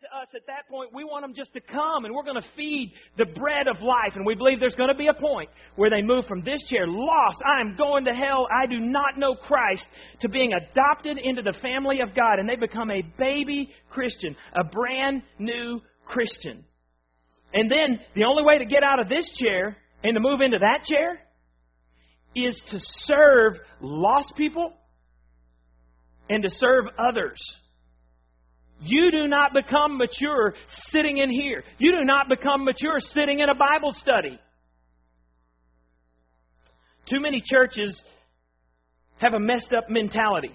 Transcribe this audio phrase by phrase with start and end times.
[0.00, 2.48] to us at that point, we want them just to come and we're going to
[2.56, 4.12] feed the bread of life.
[4.14, 6.86] And we believe there's going to be a point where they move from this chair,
[6.86, 9.86] lost, I am going to hell, I do not know Christ,
[10.20, 12.38] to being adopted into the family of God.
[12.38, 16.64] And they become a baby Christian, a brand new Christian.
[17.52, 20.58] And then the only way to get out of this chair and to move into
[20.58, 21.20] that chair
[22.34, 24.72] is to serve lost people
[26.28, 27.38] and to serve others.
[28.80, 30.54] You do not become mature
[30.90, 31.62] sitting in here.
[31.78, 34.38] You do not become mature sitting in a Bible study.
[37.08, 38.02] Too many churches
[39.18, 40.52] have a messed up mentality.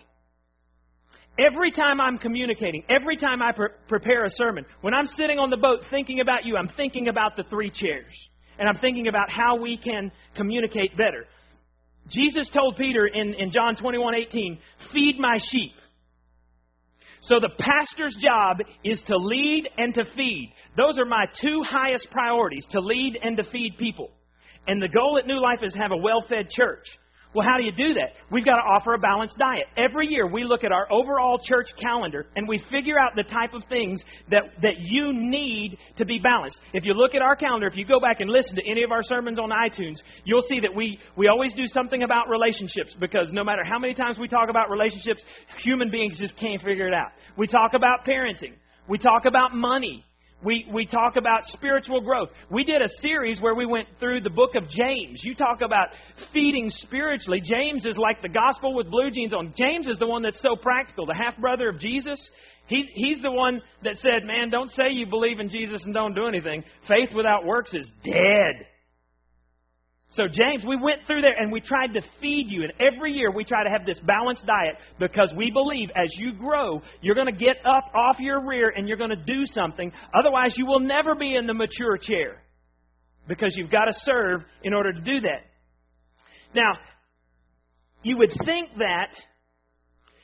[1.39, 5.49] Every time I'm communicating, every time I pre- prepare a sermon, when I'm sitting on
[5.49, 8.13] the boat thinking about you, I'm thinking about the three chairs.
[8.57, 11.25] And I'm thinking about how we can communicate better.
[12.09, 14.57] Jesus told Peter in, in John 21 18,
[14.91, 15.71] feed my sheep.
[17.21, 20.53] So the pastor's job is to lead and to feed.
[20.77, 24.11] Those are my two highest priorities, to lead and to feed people.
[24.67, 26.85] And the goal at New Life is have a well-fed church.
[27.35, 28.13] Well, how do you do that?
[28.31, 29.67] We've got to offer a balanced diet.
[29.77, 33.53] Every year we look at our overall church calendar and we figure out the type
[33.53, 36.59] of things that, that you need to be balanced.
[36.73, 38.91] If you look at our calendar, if you go back and listen to any of
[38.91, 43.27] our sermons on iTunes, you'll see that we, we always do something about relationships because
[43.31, 45.23] no matter how many times we talk about relationships,
[45.63, 47.11] human beings just can't figure it out.
[47.37, 48.53] We talk about parenting.
[48.87, 50.03] We talk about money.
[50.43, 52.29] We, we talk about spiritual growth.
[52.49, 55.21] We did a series where we went through the book of James.
[55.21, 55.89] You talk about
[56.31, 57.41] feeding spiritually.
[57.43, 59.53] James is like the gospel with blue jeans on.
[59.57, 62.19] James is the one that's so practical, the half brother of Jesus.
[62.67, 66.15] He, he's the one that said, Man, don't say you believe in Jesus and don't
[66.15, 66.63] do anything.
[66.87, 68.65] Faith without works is dead.
[70.11, 72.63] So, James, we went through there and we tried to feed you.
[72.63, 76.33] And every year we try to have this balanced diet because we believe as you
[76.33, 79.91] grow, you're going to get up off your rear and you're going to do something.
[80.17, 82.41] Otherwise, you will never be in the mature chair
[83.27, 85.45] because you've got to serve in order to do that.
[86.55, 86.73] Now,
[88.01, 89.11] you would think that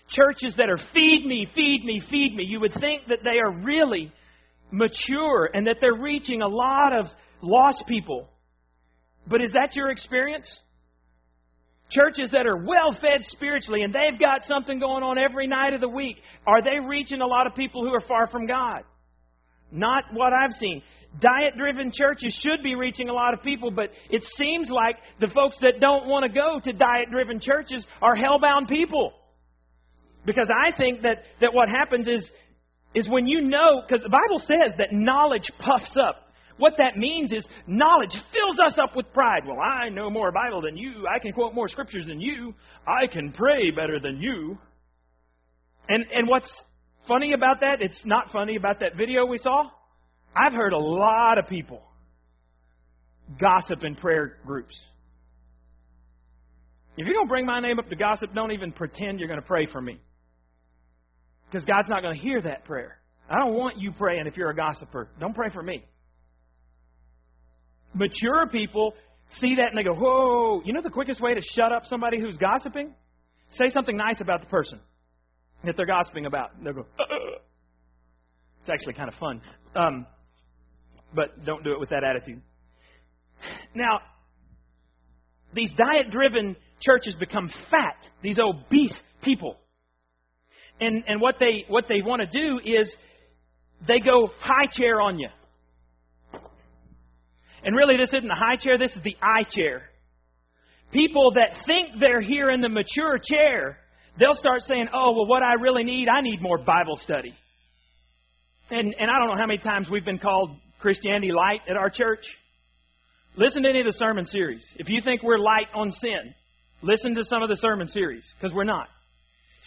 [0.10, 3.52] churches that are feed me, feed me, feed me, you would think that they are
[3.52, 4.12] really
[4.72, 7.06] mature and that they're reaching a lot of
[7.42, 8.30] lost people.
[9.28, 10.48] But is that your experience?
[11.90, 15.82] Churches that are well fed spiritually and they've got something going on every night of
[15.82, 18.84] the week, are they reaching a lot of people who are far from God?
[19.72, 20.82] Not what I've seen.
[21.20, 25.28] Diet driven churches should be reaching a lot of people, but it seems like the
[25.28, 29.14] folks that don't want to go to diet driven churches are hell-bound people.
[30.26, 32.30] Because I think that, that what happens is,
[32.94, 36.25] is when you know, because the Bible says that knowledge puffs up.
[36.58, 39.44] What that means is knowledge fills us up with pride.
[39.46, 41.06] Well, I know more Bible than you.
[41.14, 42.54] I can quote more scriptures than you.
[42.88, 44.58] I can pray better than you.
[45.90, 46.50] And, and what's
[47.08, 49.70] funny about that, it's not funny about that video we saw.
[50.36, 51.82] I've heard a lot of people
[53.40, 54.80] gossip in prayer groups.
[56.98, 59.42] If you're going to bring my name up to gossip, don't even pretend you're going
[59.42, 60.00] to pray for me.
[61.52, 62.98] Because God's not going to hear that prayer.
[63.30, 65.10] I don't want you praying if you're a gossiper.
[65.20, 65.84] Don't pray for me.
[67.96, 68.94] Mature people
[69.40, 70.62] see that and they go, whoa.
[70.66, 72.94] You know the quickest way to shut up somebody who's gossiping?
[73.52, 74.80] Say something nice about the person
[75.64, 76.52] that they're gossiping about.
[76.64, 77.40] They'll go, uh.
[78.62, 79.42] It's actually kind of fun.
[79.76, 80.08] Um,
[81.14, 82.42] but don't do it with that attitude.
[83.74, 84.00] Now,
[85.54, 89.58] these diet driven churches become fat, these obese people.
[90.80, 92.94] And, and what they, what they want to do is
[93.88, 95.30] they go high chair on you.
[97.66, 99.82] And really, this isn't the high chair, this is the eye chair.
[100.94, 103.78] People that think they're here in the mature chair,
[104.20, 107.34] they'll start saying, oh, well, what I really need, I need more Bible study.
[108.70, 111.90] And, and I don't know how many times we've been called Christianity light at our
[111.90, 112.24] church.
[113.36, 114.64] Listen to any of the sermon series.
[114.76, 116.36] If you think we're light on sin,
[116.84, 118.88] listen to some of the sermon series, because we're not.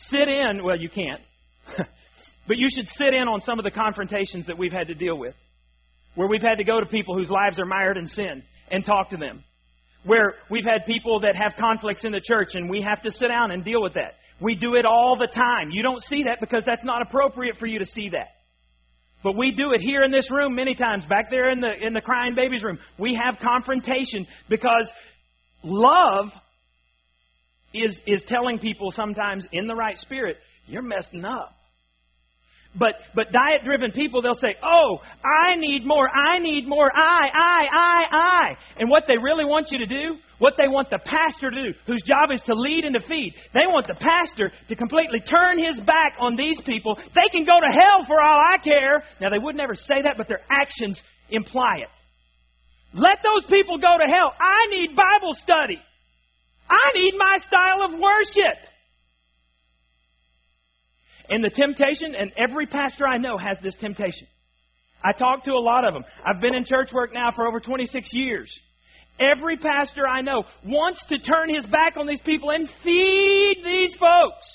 [0.09, 1.21] Sit in, well, you can't,
[2.47, 5.19] but you should sit in on some of the confrontations that we've had to deal
[5.19, 5.35] with
[6.19, 8.43] where we've had to go to people whose lives are mired in sin
[8.73, 9.45] and talk to them.
[10.03, 13.29] Where we've had people that have conflicts in the church and we have to sit
[13.29, 14.15] down and deal with that.
[14.41, 15.71] We do it all the time.
[15.71, 18.31] You don't see that because that's not appropriate for you to see that.
[19.23, 21.93] But we do it here in this room many times, back there in the in
[21.93, 22.81] the crying babies room.
[22.99, 24.91] We have confrontation because
[25.63, 26.31] love
[27.73, 31.58] is is telling people sometimes in the right spirit, you're messing up.
[32.77, 36.09] But but diet driven people, they'll say, "Oh, I need more.
[36.09, 36.91] I need more.
[36.95, 40.91] I, I, I, I." And what they really want you to do, what they want
[40.91, 43.95] the pastor to do, whose job is to lead and to feed, they want the
[43.95, 46.97] pastor to completely turn his back on these people.
[47.15, 49.03] They can go to hell for all I care.
[49.21, 51.01] Now they would never say that, but their actions
[51.31, 51.89] imply it.
[52.95, 54.33] Let those people go to hell.
[54.41, 55.81] I need Bible study.
[56.71, 58.68] I need my style of worship.
[61.29, 64.27] And the temptation, and every pastor I know has this temptation.
[65.03, 66.05] I talk to a lot of them.
[66.25, 68.53] I've been in church work now for over 26 years.
[69.21, 73.95] Every pastor I know wants to turn his back on these people and feed these
[73.97, 74.47] folks.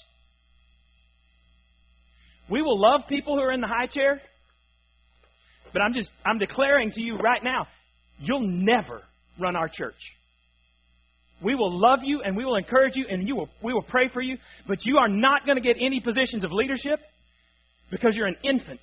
[2.49, 4.21] We will love people who are in the high chair,
[5.71, 7.67] but I'm just I'm declaring to you right now,
[8.19, 9.01] you'll never
[9.39, 9.95] run our church.
[11.43, 14.07] We will love you and we will encourage you and you will, we will pray
[14.07, 14.37] for you,
[14.67, 16.99] but you are not going to get any positions of leadership
[17.91, 18.79] because you're an infant.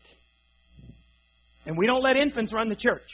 [1.67, 3.07] And we don't let infants run the church.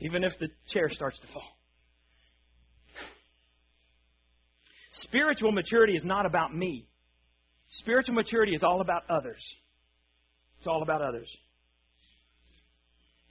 [0.00, 1.42] Even if the chair starts to fall.
[5.02, 6.86] Spiritual maturity is not about me.
[7.70, 9.42] Spiritual maturity is all about others.
[10.58, 11.28] It's all about others.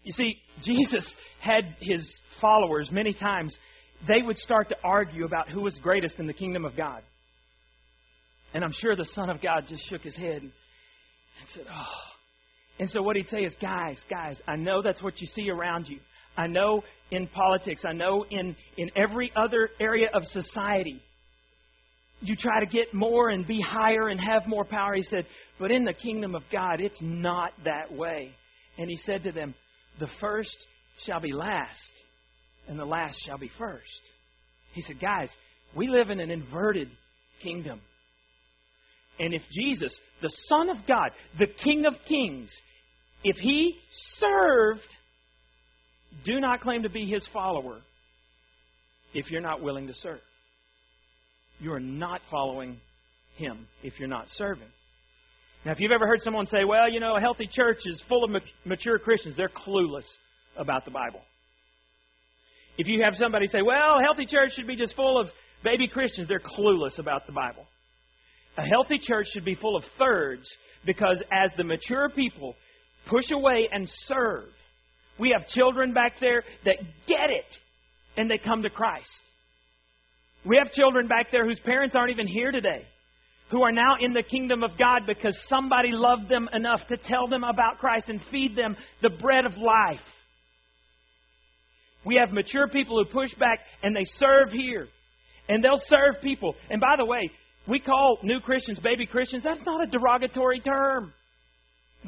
[0.07, 1.06] You see, Jesus
[1.42, 2.09] had his
[2.42, 3.56] followers many times,
[4.07, 7.04] they would start to argue about who was greatest in the kingdom of God.
[8.54, 10.51] And I'm sure the Son of God just shook his head and
[11.54, 11.86] said, Oh.
[12.80, 15.88] And so what he'd say is, Guys, guys, I know that's what you see around
[15.89, 16.00] you.
[16.38, 21.01] I know in politics, I know in, in every other area of society,
[22.21, 24.94] you try to get more and be higher and have more power.
[24.94, 25.25] He said,
[25.59, 28.31] But in the kingdom of God, it's not that way.
[28.77, 29.56] And he said to them,
[29.99, 30.55] the first
[31.05, 31.79] shall be last,
[32.67, 34.01] and the last shall be first.
[34.73, 35.29] He said, Guys,
[35.75, 36.89] we live in an inverted
[37.41, 37.81] kingdom.
[39.19, 41.09] And if Jesus, the Son of God,
[41.39, 42.49] the King of Kings,
[43.23, 43.75] if he
[44.19, 44.81] served,
[46.25, 47.81] do not claim to be his follower
[49.13, 50.19] if you're not willing to serve.
[51.59, 52.79] You are not following
[53.38, 54.67] him if you're not serving.
[55.67, 58.23] Now, if you've ever heard someone say, well, you know, a healthy church is full
[58.23, 60.05] of mature Christians, they're clueless
[60.57, 61.19] about the Bible.
[62.77, 65.27] If you have somebody say, well, a healthy church should be just full of
[65.65, 67.65] baby Christians, they're clueless about the Bible.
[68.57, 70.47] A healthy church should be full of thirds
[70.85, 72.55] because as the mature people
[73.09, 74.47] push away and serve,
[75.19, 76.77] we have children back there that
[77.09, 77.43] get it
[78.15, 79.11] and they come to Christ.
[80.45, 82.85] We have children back there whose parents aren't even here today
[83.49, 87.27] who are now in the kingdom of God because somebody loved them enough to tell
[87.27, 90.01] them about Christ and feed them the bread of life.
[92.05, 94.88] We have mature people who push back and they serve here.
[95.49, 96.55] And they'll serve people.
[96.69, 97.31] And by the way,
[97.67, 99.44] we call new Christians baby Christians.
[99.44, 101.13] That's not a derogatory term.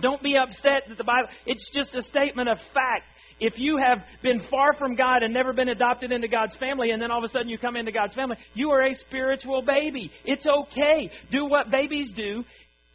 [0.01, 3.05] Don't be upset that the Bible, it's just a statement of fact.
[3.39, 7.01] If you have been far from God and never been adopted into God's family, and
[7.01, 10.11] then all of a sudden you come into God's family, you are a spiritual baby.
[10.25, 11.09] It's okay.
[11.31, 12.43] Do what babies do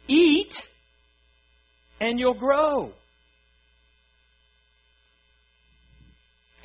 [0.07, 0.53] eat,
[1.99, 2.91] and you'll grow.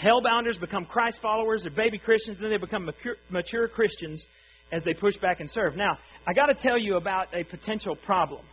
[0.03, 4.25] Hellbounders become Christ followers, they're baby Christians, then they become mature, mature Christians
[4.73, 5.77] as they push back and serve.
[5.77, 8.45] Now, I got to tell you about a potential problem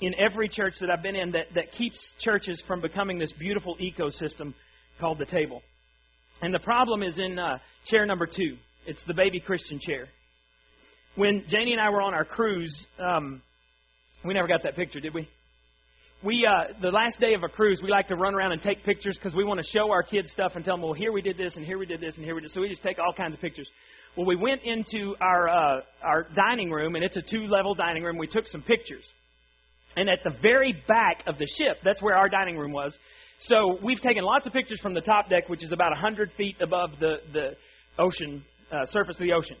[0.00, 3.76] in every church that I've been in that, that keeps churches from becoming this beautiful
[3.76, 4.54] ecosystem
[5.00, 5.62] called the table.
[6.40, 8.56] And the problem is in uh, chair number two.
[8.86, 10.06] It's the baby Christian chair.
[11.16, 13.42] When Janie and I were on our cruise, um,
[14.24, 15.28] we never got that picture, did we?
[16.24, 18.84] We uh, the last day of a cruise, we like to run around and take
[18.84, 21.22] pictures because we want to show our kids stuff and tell them, well, here we
[21.22, 22.50] did this and here we did this and here we did.
[22.50, 23.68] So we just take all kinds of pictures.
[24.16, 28.02] Well, we went into our uh, our dining room and it's a two level dining
[28.02, 28.16] room.
[28.16, 29.04] We took some pictures.
[29.96, 32.96] And at the very back of the ship, that's where our dining room was.
[33.40, 36.56] So we've taken lots of pictures from the top deck, which is about 100 feet
[36.60, 37.50] above the, the
[37.98, 39.56] ocean, uh, surface of the ocean.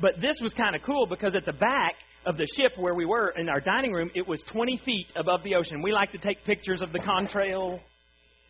[0.00, 1.94] But this was kind of cool because at the back
[2.26, 5.42] of the ship where we were in our dining room, it was 20 feet above
[5.44, 5.82] the ocean.
[5.82, 7.80] We like to take pictures of the contrail.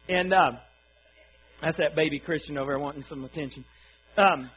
[0.09, 0.53] And uh,
[1.63, 3.65] that's that baby Christian over there wanting some attention.
[4.17, 4.51] Um,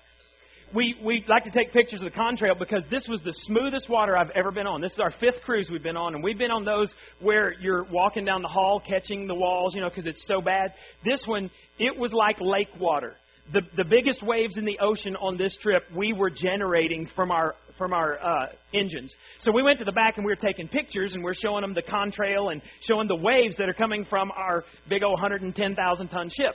[0.73, 4.17] we, we like to take pictures of the contrail because this was the smoothest water
[4.17, 4.81] I've ever been on.
[4.81, 7.83] This is our fifth cruise we've been on, and we've been on those where you're
[7.83, 10.73] walking down the hall catching the walls, you know, because it's so bad.
[11.05, 13.15] This one, it was like lake water.
[13.51, 17.55] The, the biggest waves in the ocean on this trip we were generating from our
[17.77, 19.13] from our uh, engines.
[19.39, 21.61] So we went to the back and we were taking pictures and we we're showing
[21.61, 26.07] them the contrail and showing the waves that are coming from our big old 110,000
[26.07, 26.53] ton ship.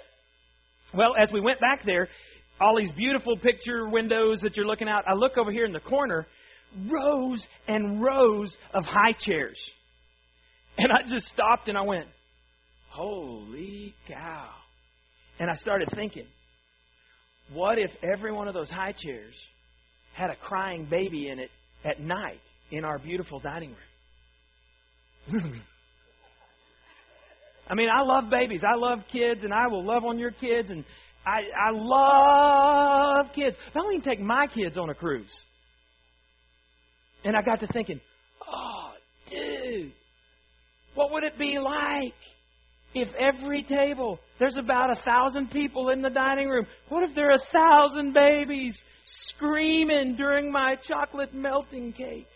[0.94, 2.08] Well, as we went back there,
[2.60, 5.04] all these beautiful picture windows that you're looking out.
[5.06, 6.26] I look over here in the corner,
[6.90, 9.58] rows and rows of high chairs.
[10.76, 12.06] And I just stopped and I went,
[12.90, 14.50] Holy cow.
[15.38, 16.26] And I started thinking,
[17.52, 19.34] what if every one of those high chairs
[20.14, 21.50] had a crying baby in it
[21.84, 22.40] at night
[22.72, 23.74] in our beautiful dining
[25.30, 25.62] room?
[27.70, 28.62] I mean, I love babies.
[28.66, 30.84] I love kids, and I will love on your kids, and
[31.26, 33.56] I, I love kids.
[33.70, 35.30] I don't even take my kids on a cruise.
[37.24, 38.00] And I got to thinking,
[38.46, 38.92] oh,
[39.30, 39.92] dude,
[40.94, 42.14] what would it be like
[42.94, 47.30] if every table, there's about a thousand people in the dining room, what if there
[47.30, 48.80] are a thousand babies
[49.34, 52.26] screaming during my chocolate melting cake?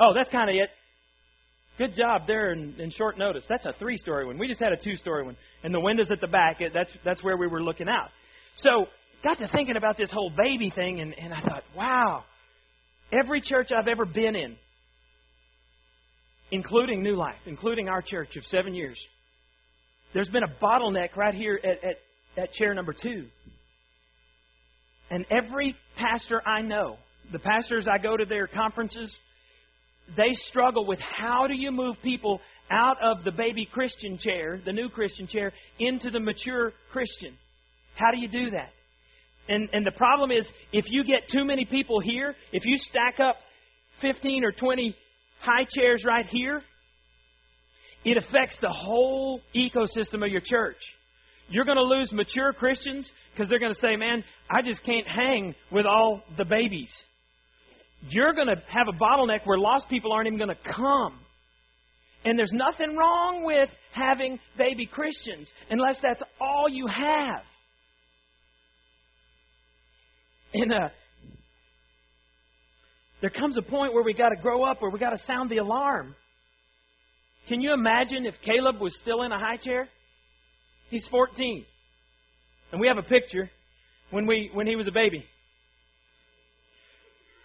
[0.00, 0.70] Oh, that's kind of it.
[1.80, 3.42] Good job there in, in short notice.
[3.48, 4.36] That's a three story one.
[4.36, 5.34] We just had a two story one.
[5.64, 8.10] And the windows at the back, that's, that's where we were looking out.
[8.56, 8.84] So,
[9.24, 12.24] got to thinking about this whole baby thing, and, and I thought, wow,
[13.18, 14.56] every church I've ever been in,
[16.50, 19.00] including New Life, including our church of seven years,
[20.12, 21.96] there's been a bottleneck right here at, at,
[22.36, 23.24] at chair number two.
[25.10, 26.98] And every pastor I know,
[27.32, 29.10] the pastors I go to their conferences,
[30.16, 32.40] they struggle with how do you move people
[32.70, 37.36] out of the baby Christian chair, the new Christian chair, into the mature Christian.
[37.96, 38.70] How do you do that?
[39.48, 43.18] And, and the problem is, if you get too many people here, if you stack
[43.18, 43.36] up
[44.00, 44.94] 15 or 20
[45.40, 46.62] high chairs right here,
[48.04, 50.76] it affects the whole ecosystem of your church.
[51.48, 55.06] You're going to lose mature Christians because they're going to say, man, I just can't
[55.06, 56.90] hang with all the babies
[58.08, 61.18] you're going to have a bottleneck where lost people aren't even going to come.
[62.24, 67.42] And there's nothing wrong with having baby Christians unless that's all you have.
[70.52, 70.88] And uh,
[73.20, 75.50] there comes a point where we got to grow up, where we got to sound
[75.50, 76.14] the alarm.
[77.48, 79.88] Can you imagine if Caleb was still in a high chair?
[80.90, 81.64] He's 14,
[82.72, 83.48] and we have a picture
[84.10, 85.24] when we when he was a baby.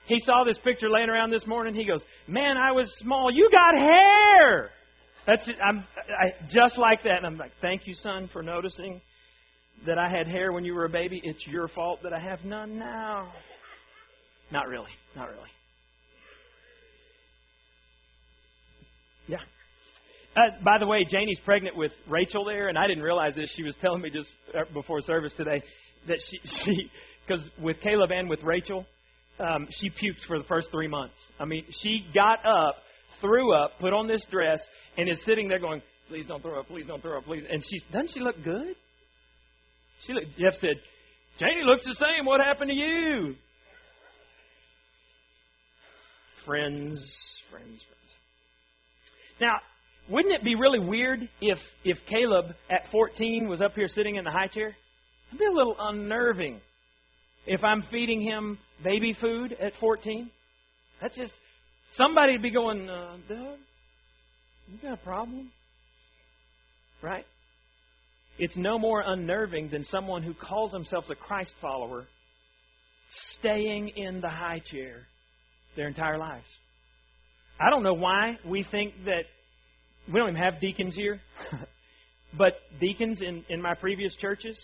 [0.08, 1.74] He saw this picture laying around this morning.
[1.74, 3.32] He goes, "Man, I was small.
[3.32, 4.72] You got hair."
[5.26, 5.56] That's it.
[5.64, 9.02] I'm I, just like that, and I'm like, "Thank you, son, for noticing
[9.86, 11.20] that I had hair when you were a baby.
[11.24, 13.34] It's your fault that I have none now."
[14.52, 14.92] Not really.
[15.16, 15.50] Not really.
[19.28, 19.38] Yeah.
[20.36, 23.52] Uh, by the way, Janie's pregnant with Rachel there, and I didn't realize this.
[23.56, 25.64] She was telling me just uh, before service today
[26.08, 26.92] that she she
[27.26, 28.86] because with Caleb and with Rachel,
[29.40, 31.16] um, she puked for the first three months.
[31.40, 32.76] I mean, she got up,
[33.22, 34.60] threw up, put on this dress,
[34.98, 37.64] and is sitting there going, "Please don't throw up, please don't throw up, please." And
[37.64, 38.76] she's doesn't she look good?
[40.06, 40.76] She look, Jeff said,
[41.40, 42.26] "Janie looks the same.
[42.26, 43.36] What happened to you?"
[46.46, 46.98] Friends,
[47.50, 48.14] friends, friends.
[49.42, 49.60] Now,
[50.08, 54.24] wouldn't it be really weird if if Caleb at 14 was up here sitting in
[54.24, 54.76] the high chair?
[55.30, 56.62] It'd be a little unnerving
[57.48, 60.30] if I'm feeding him baby food at 14?
[61.02, 61.34] That's just
[61.96, 63.58] somebody would be going, uh, Doug,
[64.68, 65.52] you got a problem?
[67.02, 67.26] Right?
[68.38, 72.08] It's no more unnerving than someone who calls themselves a Christ follower
[73.40, 75.08] staying in the high chair
[75.76, 76.46] their entire lives.
[77.60, 79.24] I don't know why we think that
[80.08, 81.22] we don't even have deacons here,
[82.38, 84.58] but deacons in, in my previous churches,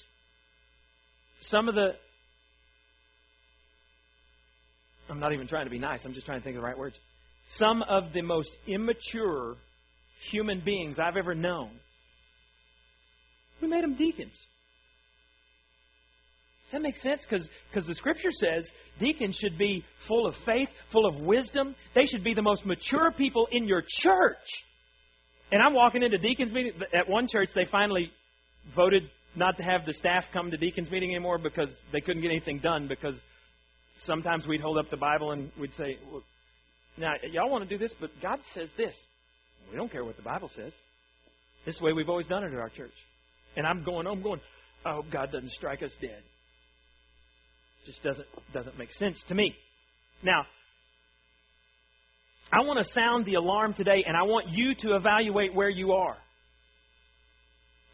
[1.42, 1.94] some of the
[5.12, 6.00] I'm not even trying to be nice.
[6.06, 6.96] I'm just trying to think of the right words.
[7.60, 9.56] Some of the most immature
[10.32, 11.72] human beings I've ever known,
[13.62, 14.34] we made them deacons.
[16.72, 17.22] Does that make sense?
[17.30, 18.66] Because the scripture says
[19.02, 21.76] deacons should be full of faith, full of wisdom.
[21.94, 24.38] They should be the most mature people in your church.
[25.52, 26.72] And I'm walking into deacons meeting.
[26.98, 28.10] At one church, they finally
[28.74, 29.04] voted
[29.36, 32.60] not to have the staff come to deacons meeting anymore because they couldn't get anything
[32.60, 33.16] done because
[34.06, 36.24] sometimes we'd hold up the Bible and we'd say, well,
[36.98, 38.94] now, y'all want to do this, but God says this.
[39.70, 40.74] We don't care what the Bible says.
[41.66, 42.92] This way we've always done it at our church.
[43.56, 44.42] And I'm going, I'm going,
[44.86, 46.22] I hope God doesn't strike us dead.
[47.86, 49.56] Just doesn't doesn't make sense to me.
[50.24, 50.46] Now,
[52.52, 55.94] I want to sound the alarm today, and I want you to evaluate where you
[55.94, 56.18] are.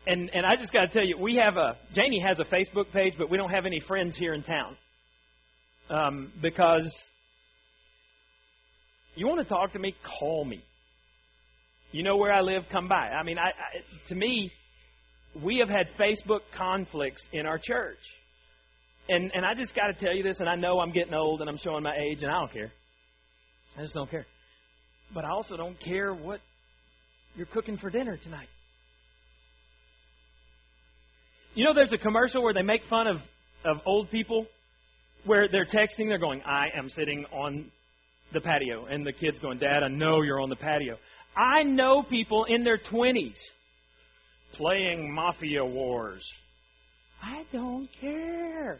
[0.06, 2.92] And and I just got to tell you, we have a Janie has a Facebook
[2.92, 4.76] page, but we don't have any friends here in town
[5.90, 6.90] um, because
[9.16, 10.64] you want to talk to me, call me.
[11.92, 12.96] You know where I live, come by.
[13.10, 14.52] I mean, I, I to me,
[15.44, 17.98] we have had Facebook conflicts in our church.
[19.10, 21.42] And and I just got to tell you this, and I know I'm getting old
[21.42, 22.72] and I'm showing my age, and I don't care.
[23.78, 24.26] I just don't care.
[25.14, 26.42] But I also don't care what
[27.36, 28.50] you're cooking for dinner tonight.
[31.54, 33.18] You know, there's a commercial where they make fun of
[33.64, 34.46] of old people,
[35.26, 37.72] where they're texting, they're going, "I am sitting on
[38.34, 40.98] the patio," and the kid's going, "Dad, I know you're on the patio."
[41.36, 43.38] I know people in their twenties
[44.54, 46.28] playing Mafia Wars.
[47.22, 48.80] I don't care.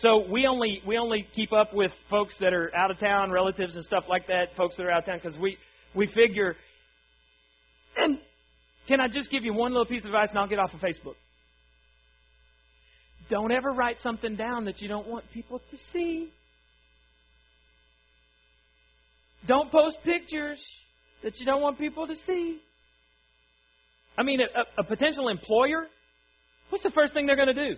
[0.00, 3.76] So we only we only keep up with folks that are out of town, relatives
[3.76, 5.56] and stuff like that, folks that are out of town, because we
[5.94, 6.56] we figure.
[7.96, 8.18] And
[8.88, 10.80] can I just give you one little piece of advice, and I'll get off of
[10.80, 11.14] Facebook.
[13.30, 16.30] Don't ever write something down that you don't want people to see.
[19.46, 20.60] Don't post pictures
[21.22, 22.60] that you don't want people to see.
[24.16, 25.86] I mean, a, a potential employer,
[26.70, 27.76] what's the first thing they're going to do?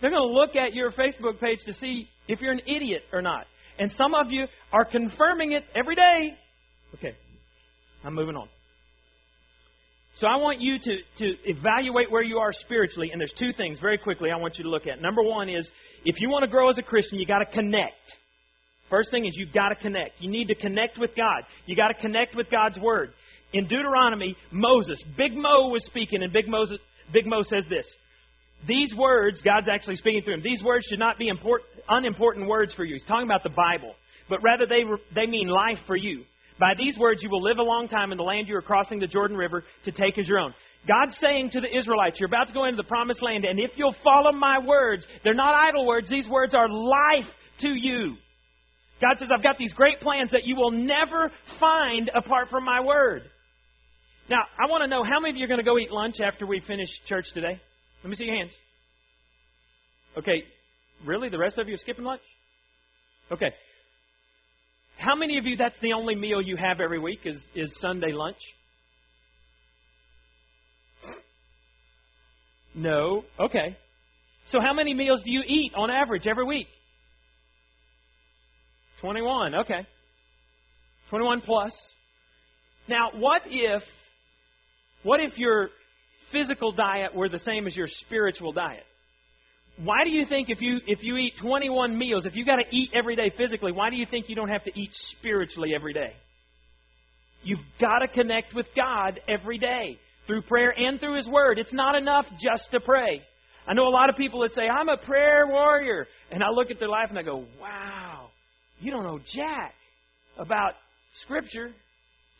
[0.00, 3.20] They're going to look at your Facebook page to see if you're an idiot or
[3.20, 3.46] not.
[3.78, 6.30] And some of you are confirming it every day.
[6.94, 7.16] Okay,
[8.04, 8.48] I'm moving on.
[10.20, 13.78] So I want you to, to evaluate where you are spiritually, and there's two things
[13.78, 15.00] very quickly I want you to look at.
[15.00, 15.68] Number one is
[16.04, 17.94] if you want to grow as a Christian, you got to connect.
[18.90, 20.20] First thing is you've got to connect.
[20.20, 21.44] You need to connect with God.
[21.66, 23.12] You got to connect with God's Word.
[23.52, 26.78] In Deuteronomy, Moses, Big Mo was speaking, and Big, Moses,
[27.12, 27.86] Big Mo says this
[28.66, 30.42] these words, God's actually speaking through him.
[30.42, 32.94] These words should not be important, unimportant words for you.
[32.94, 33.94] He's talking about the Bible,
[34.28, 34.82] but rather they,
[35.14, 36.24] they mean life for you.
[36.58, 38.98] By these words, you will live a long time in the land you are crossing
[38.98, 40.54] the Jordan River to take as your own.
[40.86, 43.72] God's saying to the Israelites, you're about to go into the promised land, and if
[43.76, 46.08] you'll follow my words, they're not idle words.
[46.08, 48.16] These words are life to you.
[49.00, 52.80] God says, I've got these great plans that you will never find apart from my
[52.80, 53.22] word.
[54.28, 56.16] Now, I want to know how many of you are going to go eat lunch
[56.20, 57.60] after we finish church today?
[58.02, 58.52] Let me see your hands.
[60.16, 60.42] Okay,
[61.06, 61.28] really?
[61.28, 62.22] The rest of you are skipping lunch?
[63.30, 63.50] Okay.
[64.98, 68.12] How many of you that's the only meal you have every week is, is Sunday
[68.12, 68.36] lunch?
[72.74, 73.24] No.
[73.38, 73.76] Okay.
[74.50, 76.66] So how many meals do you eat on average every week?
[79.00, 79.54] 21.
[79.54, 79.86] Okay.
[81.10, 81.72] 21 plus.
[82.88, 83.82] Now, what if
[85.04, 85.70] what if your
[86.32, 88.84] physical diet were the same as your spiritual diet?
[89.82, 92.76] Why do you think if you if you eat 21 meals, if you got to
[92.76, 95.92] eat every day physically, why do you think you don't have to eat spiritually every
[95.92, 96.12] day?
[97.44, 101.58] You've got to connect with God every day through prayer and through His Word.
[101.58, 103.22] It's not enough just to pray.
[103.68, 106.06] I know a lot of people that say, I'm a prayer warrior.
[106.30, 108.28] And I look at their life and I go, wow,
[108.80, 109.74] you don't know jack
[110.38, 110.72] about
[111.22, 111.70] Scripture.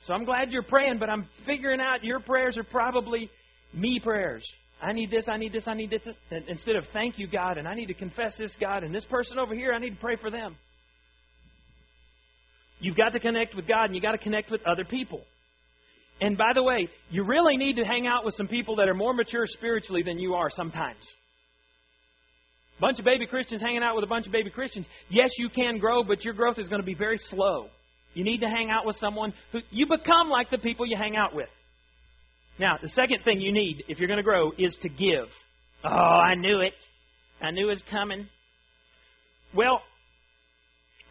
[0.07, 3.31] So I'm glad you're praying, but I'm figuring out your prayers are probably
[3.75, 4.47] me prayers.
[4.81, 6.03] I need this, I need this, I need this.
[6.47, 9.39] Instead of thank you, God, and I need to confess this, God, and this person
[9.39, 10.57] over here, I need to pray for them.
[12.81, 15.23] You've got to connect with God and you've got to connect with other people.
[16.21, 18.95] And by the way, you really need to hang out with some people that are
[18.95, 21.01] more mature spiritually than you are sometimes.
[22.79, 24.87] A bunch of baby Christians hanging out with a bunch of baby Christians.
[25.11, 27.67] Yes, you can grow, but your growth is going to be very slow.
[28.15, 31.17] You need to hang out with someone who you become like the people you hang
[31.17, 31.49] out with.
[32.59, 35.29] Now, the second thing you need if you're going to grow is to give.
[35.85, 36.73] Oh, I knew it.
[37.41, 38.29] I knew it was coming.
[39.55, 39.81] Well,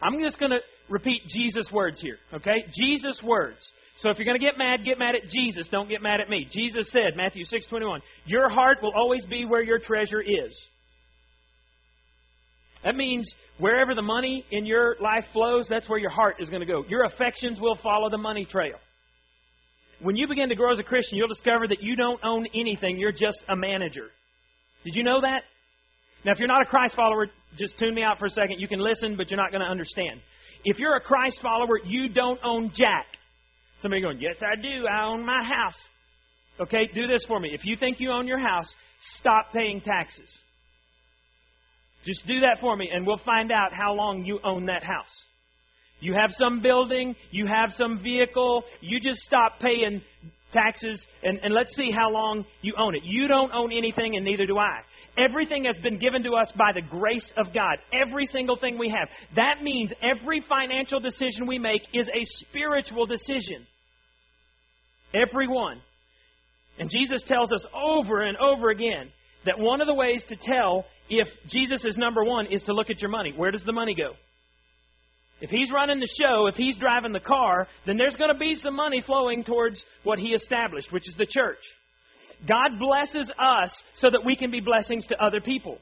[0.02, 2.64] I'm just going to repeat Jesus' words here, okay?
[2.74, 3.58] Jesus' words.
[4.00, 5.66] So if you're going to get mad, get mad at Jesus.
[5.70, 6.46] Don't get mad at me.
[6.52, 10.56] Jesus said, Matthew 6:21, "Your heart will always be where your treasure is."
[12.84, 16.60] That means wherever the money in your life flows, that's where your heart is going
[16.60, 16.84] to go.
[16.88, 18.76] Your affections will follow the money trail.
[20.00, 22.98] When you begin to grow as a Christian, you'll discover that you don't own anything,
[22.98, 24.08] you're just a manager.
[24.84, 25.42] Did you know that?
[26.24, 28.60] Now, if you're not a Christ follower, just tune me out for a second.
[28.60, 30.20] You can listen, but you're not going to understand.
[30.64, 33.06] If you're a Christ follower, you don't own jack.
[33.80, 34.86] Somebody going, Yes, I do.
[34.86, 35.78] I own my house.
[36.60, 37.50] Okay, do this for me.
[37.52, 38.66] If you think you own your house,
[39.20, 40.28] stop paying taxes.
[42.04, 45.06] Just do that for me, and we'll find out how long you own that house.
[46.00, 50.02] You have some building, you have some vehicle, you just stop paying
[50.52, 53.02] taxes, and, and let's see how long you own it.
[53.04, 54.80] You don't own anything, and neither do I.
[55.16, 57.78] Everything has been given to us by the grace of God.
[57.92, 59.08] Every single thing we have.
[59.34, 63.66] That means every financial decision we make is a spiritual decision.
[65.12, 65.80] Every one.
[66.78, 69.10] And Jesus tells us over and over again
[69.44, 72.90] that one of the ways to tell if Jesus is number one is to look
[72.90, 73.32] at your money.
[73.36, 74.12] Where does the money go?
[75.40, 78.56] If he's running the show, if he's driving the car, then there's going to be
[78.56, 81.58] some money flowing towards what he established, which is the church.
[82.46, 83.70] God blesses us
[84.00, 85.78] so that we can be blessings to other people.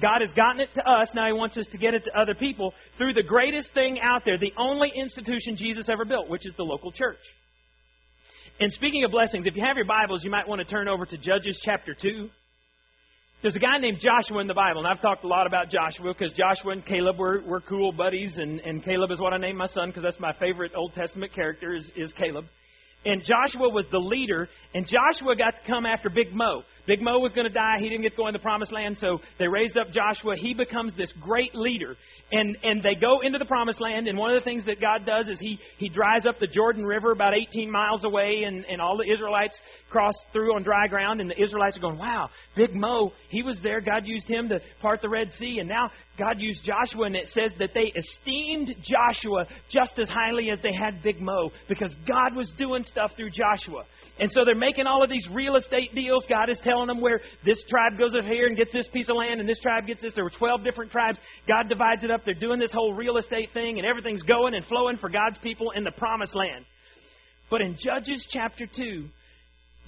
[0.00, 2.34] God has gotten it to us, now He wants us to get it to other
[2.34, 6.54] people through the greatest thing out there, the only institution Jesus ever built, which is
[6.56, 7.20] the local church.
[8.58, 11.06] And speaking of blessings, if you have your Bibles, you might want to turn over
[11.06, 12.28] to Judges chapter 2.
[13.44, 16.14] There's a guy named Joshua in the Bible, and I've talked a lot about Joshua
[16.14, 19.58] because Joshua and Caleb were, were cool buddies, and, and Caleb is what I named
[19.58, 22.46] my son because that's my favorite Old Testament character is, is Caleb.
[23.04, 26.62] And Joshua was the leader, and Joshua got to come after Big Mo.
[26.86, 27.76] Big Mo was going to die.
[27.78, 30.36] He didn't get to go in the promised land, so they raised up Joshua.
[30.36, 31.96] He becomes this great leader.
[32.32, 35.06] And, and they go into the promised land, and one of the things that God
[35.06, 38.80] does is he, he dries up the Jordan River about 18 miles away, and, and
[38.80, 39.56] all the Israelites
[39.90, 43.58] cross through on dry ground, and the Israelites are going, wow, Big Mo, he was
[43.62, 43.80] there.
[43.80, 47.28] God used him to part the Red Sea, and now God used Joshua, and it
[47.28, 52.36] says that they esteemed Joshua just as highly as they had Big Mo, because God
[52.36, 53.84] was doing stuff through Joshua.
[54.18, 56.24] And so they're making all of these real estate deals.
[56.28, 59.08] God is telling telling them where this tribe goes up here and gets this piece
[59.08, 60.14] of land and this tribe gets this.
[60.14, 61.18] There were 12 different tribes.
[61.46, 62.22] God divides it up.
[62.24, 65.70] They're doing this whole real estate thing and everything's going and flowing for God's people
[65.70, 66.64] in the promised land.
[67.50, 69.08] But in Judges chapter 2,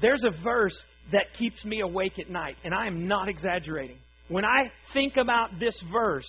[0.01, 0.77] there's a verse
[1.12, 3.99] that keeps me awake at night, and I am not exaggerating.
[4.29, 6.29] When I think about this verse,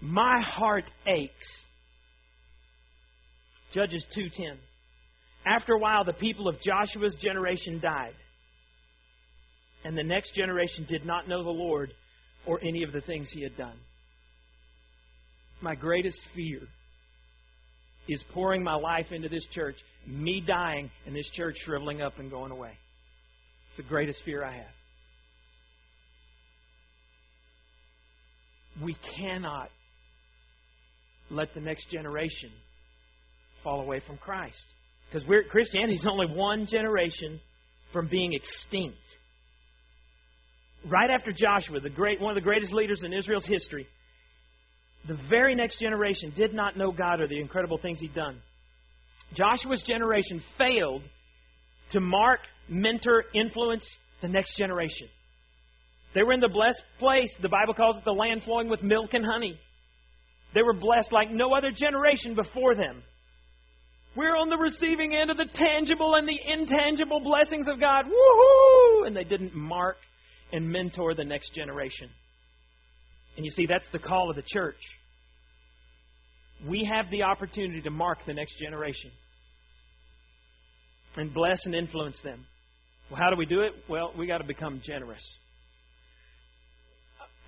[0.00, 1.46] my heart aches.
[3.74, 4.58] Judges 2:10
[5.46, 8.14] after a while, the people of Joshua's generation died.
[9.84, 11.92] And the next generation did not know the Lord
[12.46, 13.76] or any of the things he had done.
[15.60, 16.60] My greatest fear
[18.08, 22.30] is pouring my life into this church, me dying, and this church shriveling up and
[22.30, 22.72] going away.
[23.68, 24.66] It's the greatest fear I have.
[28.82, 29.70] We cannot
[31.30, 32.50] let the next generation
[33.64, 34.56] fall away from Christ.
[35.10, 37.40] Because Christianity is only one generation
[37.92, 38.98] from being extinct.
[40.86, 43.86] Right after Joshua, the great, one of the greatest leaders in Israel's history,
[45.08, 48.40] the very next generation did not know God or the incredible things He'd done.
[49.34, 51.02] Joshua's generation failed
[51.92, 53.84] to mark, mentor, influence
[54.22, 55.08] the next generation.
[56.14, 57.32] They were in the blessed place.
[57.42, 59.58] The Bible calls it the land flowing with milk and honey.
[60.54, 63.02] They were blessed like no other generation before them.
[64.16, 68.06] We're on the receiving end of the tangible and the intangible blessings of God.
[68.06, 69.06] Woohoo!
[69.06, 69.96] And they didn't mark
[70.52, 72.08] and mentor the next generation.
[73.36, 74.80] And you see, that's the call of the church.
[76.66, 79.10] We have the opportunity to mark the next generation
[81.16, 82.46] and bless and influence them.
[83.10, 83.72] Well, how do we do it?
[83.88, 85.22] Well, we got to become generous.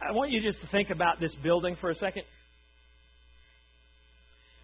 [0.07, 2.23] I want you just to think about this building for a second.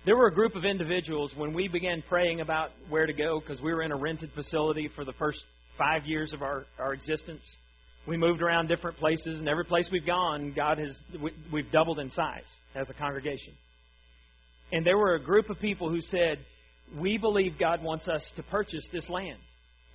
[0.05, 3.63] There were a group of individuals when we began praying about where to go because
[3.63, 5.43] we were in a rented facility for the first
[5.79, 7.41] five years of our, our existence.
[8.07, 10.95] We moved around different places, and every place we've gone, God has
[11.51, 13.55] we, have doubled in size as a congregation.
[14.73, 16.39] And there were a group of people who said,
[16.99, 19.39] "We believe God wants us to purchase this land."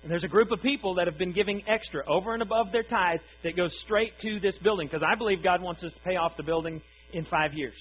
[0.02, 2.82] And there's a group of people that have been giving extra over and above their
[2.82, 6.16] tithe that goes straight to this building because I believe God wants us to pay
[6.16, 7.74] off the building in five years.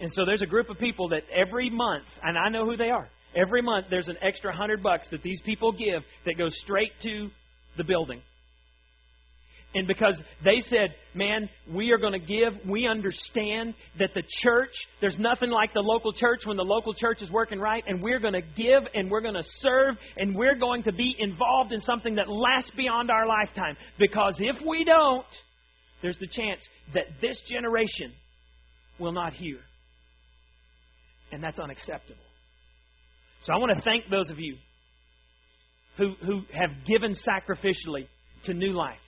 [0.00, 2.90] And so there's a group of people that every month, and I know who they
[2.90, 6.92] are, every month there's an extra hundred bucks that these people give that goes straight
[7.02, 7.30] to
[7.76, 8.22] the building.
[9.74, 14.70] And because they said, man, we are going to give, we understand that the church,
[15.02, 18.18] there's nothing like the local church when the local church is working right, and we're
[18.18, 21.80] going to give and we're going to serve and we're going to be involved in
[21.80, 23.76] something that lasts beyond our lifetime.
[23.98, 25.26] Because if we don't,
[26.00, 26.62] there's the chance
[26.94, 28.12] that this generation
[28.98, 29.58] will not hear
[31.32, 32.20] and that's unacceptable.
[33.44, 34.56] So I want to thank those of you
[35.96, 38.06] who, who have given sacrificially
[38.44, 38.98] to new life.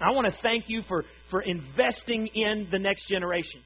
[0.00, 3.60] I want to thank you for, for investing in the next generation.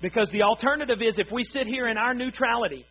[0.00, 2.86] Because the alternative is if we sit here in our neutrality,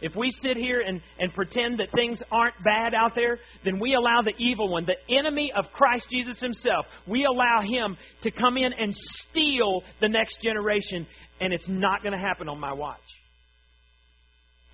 [0.00, 3.94] if we sit here and, and pretend that things aren't bad out there, then we
[3.94, 8.56] allow the evil one, the enemy of Christ Jesus himself, we allow him to come
[8.56, 11.06] in and steal the next generation
[11.40, 12.98] and it's not going to happen on my watch.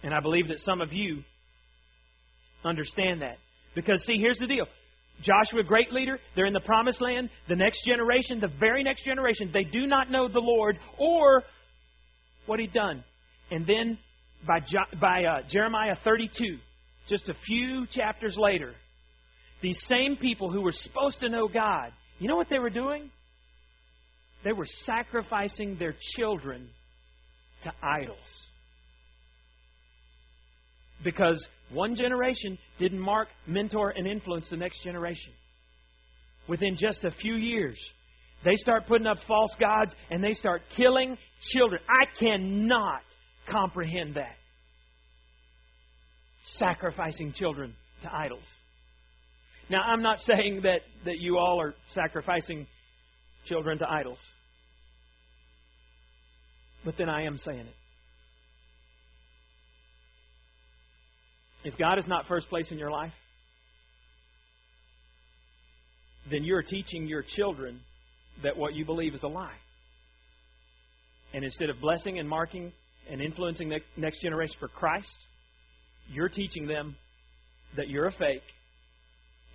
[0.02, 1.22] And I believe that some of you
[2.64, 3.38] understand that.
[3.74, 4.66] Because, see, here's the deal
[5.22, 7.30] Joshua, great leader, they're in the promised land.
[7.48, 11.42] The next generation, the very next generation, they do not know the Lord or
[12.46, 13.04] what He'd done.
[13.50, 13.98] And then
[14.46, 14.60] by,
[15.00, 16.58] by uh, Jeremiah 32,
[17.08, 18.74] just a few chapters later,
[19.62, 23.10] these same people who were supposed to know God, you know what they were doing?
[24.44, 26.68] They were sacrificing their children
[27.64, 28.18] to idols.
[31.04, 35.32] Because one generation didn't mark, mentor, and influence the next generation.
[36.48, 37.78] Within just a few years,
[38.44, 41.16] they start putting up false gods and they start killing
[41.52, 41.80] children.
[41.88, 43.02] I cannot
[43.50, 44.36] comprehend that.
[46.56, 48.44] Sacrificing children to idols.
[49.68, 52.66] Now, I'm not saying that, that you all are sacrificing
[53.46, 54.18] children to idols.
[56.84, 57.74] But then I am saying it.
[61.62, 63.12] If God is not first place in your life,
[66.30, 67.80] then you're teaching your children
[68.42, 69.56] that what you believe is a lie.
[71.34, 72.72] And instead of blessing and marking
[73.10, 75.08] and influencing the next generation for Christ,
[76.10, 76.96] you're teaching them
[77.76, 78.42] that you're a fake,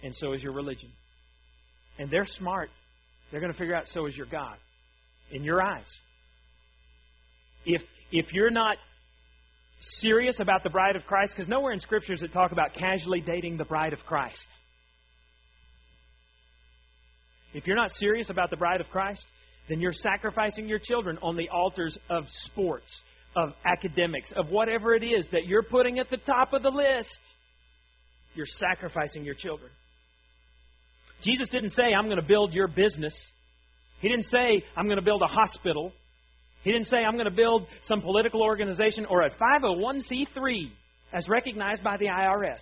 [0.04, 0.90] and so is your religion.
[1.98, 2.70] And they're smart.
[3.32, 4.58] They're going to figure out so is your God
[5.32, 5.88] in your eyes.
[7.66, 8.78] If if you're not
[10.00, 13.58] serious about the bride of Christ, because nowhere in scriptures it talk about casually dating
[13.58, 14.38] the bride of Christ.
[17.54, 19.26] If you're not serious about the bride of Christ,
[19.70, 22.94] then you're sacrificing your children on the altars of sports,
[23.36, 27.20] of academics, of whatever it is that you're putting at the top of the list.
[28.36, 29.72] You're sacrificing your children.
[31.24, 33.14] Jesus didn't say, I'm going to build your business.
[34.02, 35.92] He didn't say, I'm going to build a hospital.
[36.64, 40.72] He didn't say, I'm going to build some political organization or a 501c3
[41.14, 42.60] as recognized by the IRS.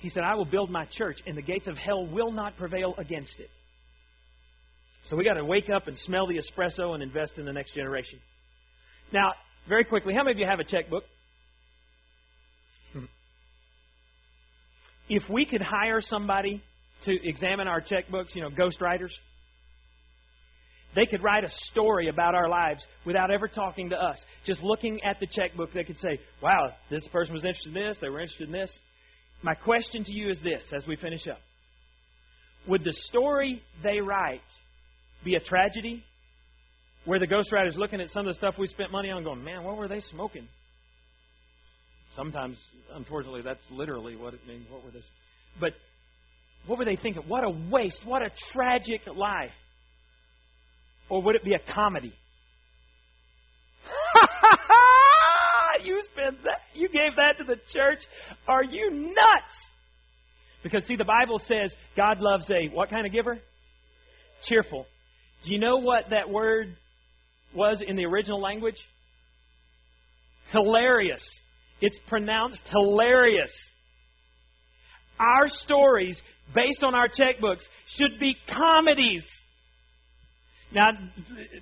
[0.00, 2.94] He said, I will build my church, and the gates of hell will not prevail
[2.98, 3.48] against it.
[5.08, 7.74] So we got to wake up and smell the espresso and invest in the next
[7.74, 8.18] generation.
[9.12, 9.32] Now,
[9.68, 11.04] very quickly, how many of you have a checkbook?
[12.92, 13.04] Hmm.
[15.08, 16.62] If we could hire somebody
[17.04, 19.10] to examine our checkbooks, you know, ghostwriters,
[20.94, 24.16] they could write a story about our lives without ever talking to us.
[24.46, 27.96] Just looking at the checkbook, they could say, wow, this person was interested in this,
[28.00, 28.70] they were interested in this.
[29.42, 31.40] My question to you is this as we finish up
[32.68, 34.40] Would the story they write
[35.24, 36.02] be a tragedy
[37.04, 39.64] where the ghostwriter's looking at some of the stuff we spent money on going, man,
[39.64, 40.48] what were they smoking?
[42.16, 42.56] Sometimes,
[42.94, 44.66] unfortunately, that's literally what it means.
[44.70, 45.04] What were this?
[45.60, 45.72] But
[46.66, 47.22] what were they thinking?
[47.26, 48.00] What a waste.
[48.04, 49.50] What a tragic life.
[51.08, 52.14] Or would it be a comedy?
[55.84, 57.98] you spent that you gave that to the church.
[58.48, 59.54] Are you nuts?
[60.62, 63.38] Because see the Bible says God loves a what kind of giver?
[64.48, 64.86] Cheerful.
[65.44, 66.76] Do you know what that word
[67.54, 68.78] was in the original language?
[70.52, 71.22] Hilarious.
[71.80, 73.52] It's pronounced hilarious.
[75.18, 76.20] Our stories,
[76.54, 77.62] based on our checkbooks,
[77.96, 79.24] should be comedies.
[80.72, 80.90] Now,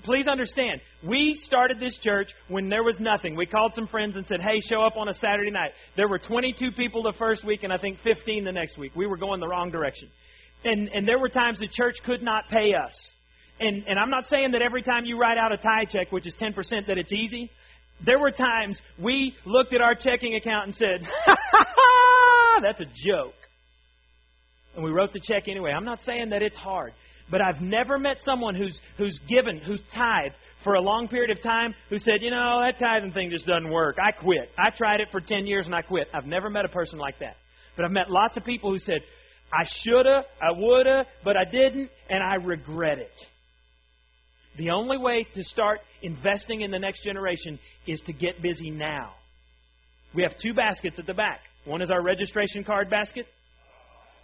[0.05, 3.37] please understand, we started this church when there was nothing.
[3.37, 5.73] We called some friends and said, hey, show up on a Saturday night.
[5.97, 8.93] There were 22 people the first week and I think 15 the next week.
[8.97, 10.09] We were going the wrong direction.
[10.65, 12.95] And, and there were times the church could not pay us
[13.63, 16.27] and, and I'm not saying that every time you write out a tithe check, which
[16.27, 16.55] is 10%,
[16.89, 17.51] that it's easy.
[18.05, 22.81] There were times we looked at our checking account and said, ha ha ha, that's
[22.81, 23.35] a joke.
[24.75, 25.71] And we wrote the check anyway.
[25.73, 26.93] I'm not saying that it's hard,
[27.31, 31.43] but I've never met someone who's, who's given, who's tithed for a long period of
[31.43, 33.97] time who said, you know, that tithing thing just doesn't work.
[34.03, 34.51] I quit.
[34.59, 36.09] I tried it for 10 years and I quit.
[36.15, 37.37] I've never met a person like that.
[37.77, 39.01] But I've met lots of people who said,
[39.53, 43.13] I shoulda, I woulda, but I didn't, and I regret it.
[44.57, 49.13] The only way to start investing in the next generation is to get busy now.
[50.15, 51.41] We have two baskets at the back.
[51.65, 53.27] One is our registration card basket.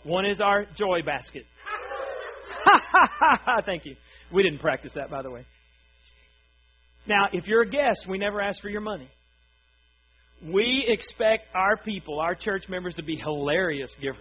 [0.04, 1.44] One is our joy basket.
[3.66, 3.96] Thank you.
[4.32, 5.44] We didn't practice that, by the way.
[7.06, 9.08] Now, if you're a guest, we never ask for your money.
[10.44, 14.18] We expect our people, our church members, to be hilarious givers.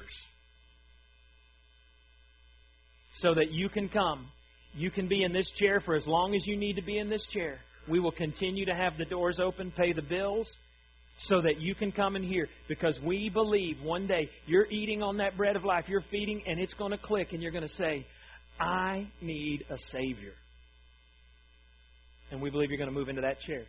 [3.16, 4.28] So that you can come
[4.78, 7.10] you can be in this chair for as long as you need to be in
[7.10, 7.58] this chair.
[7.90, 10.48] We will continue to have the doors open, pay the bills,
[11.26, 15.18] so that you can come in here because we believe one day you're eating on
[15.18, 17.76] that bread of life, you're feeding, and it's going to click, and you're going to
[17.76, 18.06] say,
[18.60, 20.34] I need a Savior.
[22.32, 23.64] And we believe you're going to move into that chair.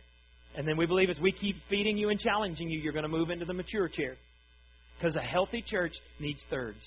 [0.57, 3.09] And then we believe as we keep feeding you and challenging you, you're going to
[3.09, 4.15] move into the mature chair.
[4.97, 6.79] Because a healthy church needs thirds.